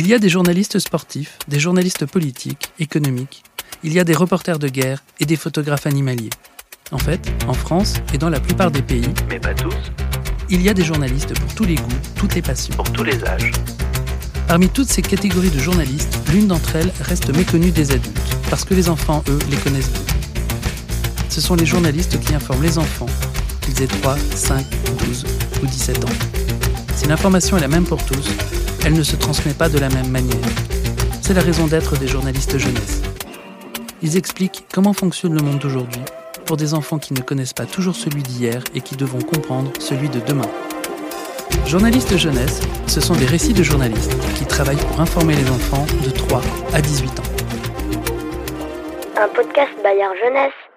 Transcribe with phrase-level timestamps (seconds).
[0.00, 3.42] Il y a des journalistes sportifs, des journalistes politiques, économiques,
[3.82, 6.30] il y a des reporters de guerre et des photographes animaliers.
[6.92, 9.74] En fait, en France et dans la plupart des pays, mais pas tous,
[10.50, 12.76] il y a des journalistes pour tous les goûts, toutes les passions.
[12.76, 13.50] pour tous les âges.
[14.46, 18.74] Parmi toutes ces catégories de journalistes, l'une d'entre elles reste méconnue des adultes, parce que
[18.74, 20.14] les enfants, eux, les connaissent bien.
[21.28, 23.10] Ce sont les journalistes qui informent les enfants,
[23.62, 24.64] qu'ils aient 3, 5,
[25.06, 25.24] 12
[25.60, 26.18] ou 17 ans.
[26.94, 28.28] Si l'information est la même pour tous,
[28.88, 30.48] elle ne se transmet pas de la même manière.
[31.20, 33.02] C'est la raison d'être des journalistes jeunesse.
[34.00, 36.00] Ils expliquent comment fonctionne le monde d'aujourd'hui
[36.46, 40.08] pour des enfants qui ne connaissent pas toujours celui d'hier et qui devront comprendre celui
[40.08, 40.48] de demain.
[41.66, 46.08] Journalistes jeunesse, ce sont des récits de journalistes qui travaillent pour informer les enfants de
[46.08, 46.40] 3
[46.72, 47.22] à 18 ans.
[49.20, 50.67] Un podcast Bayard Jeunesse.